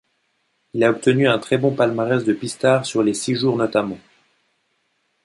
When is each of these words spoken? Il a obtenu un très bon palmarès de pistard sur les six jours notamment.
Il 0.73 0.83
a 0.83 0.89
obtenu 0.89 1.27
un 1.27 1.37
très 1.37 1.59
bon 1.59 1.75
palmarès 1.75 2.23
de 2.25 2.33
pistard 2.33 2.87
sur 2.87 3.03
les 3.03 3.13
six 3.13 3.35
jours 3.35 3.55
notamment. 3.55 3.99